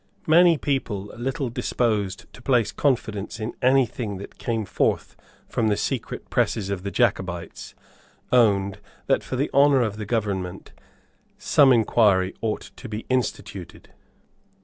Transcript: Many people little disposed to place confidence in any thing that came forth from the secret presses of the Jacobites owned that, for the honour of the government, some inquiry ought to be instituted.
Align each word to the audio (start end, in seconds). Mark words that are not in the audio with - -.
Many 0.25 0.57
people 0.57 1.13
little 1.15 1.51
disposed 1.51 2.25
to 2.33 2.41
place 2.41 2.71
confidence 2.71 3.39
in 3.39 3.53
any 3.61 3.85
thing 3.85 4.17
that 4.17 4.39
came 4.39 4.65
forth 4.65 5.15
from 5.47 5.67
the 5.67 5.77
secret 5.77 6.27
presses 6.31 6.71
of 6.71 6.81
the 6.81 6.89
Jacobites 6.89 7.75
owned 8.31 8.79
that, 9.05 9.23
for 9.23 9.35
the 9.35 9.51
honour 9.53 9.83
of 9.83 9.97
the 9.97 10.07
government, 10.07 10.71
some 11.37 11.71
inquiry 11.71 12.33
ought 12.41 12.71
to 12.77 12.89
be 12.89 13.05
instituted. 13.11 13.91